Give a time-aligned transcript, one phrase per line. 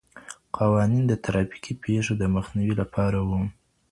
[0.57, 3.41] قوانین د ترافیکي پیښو د مخنیوي لپاره وو.